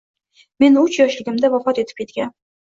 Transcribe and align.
Men 0.63 0.79
uch 0.85 0.97
yoshligimda 1.03 1.53
vafot 1.59 1.85
etib 1.85 2.03
ketgan. 2.05 2.37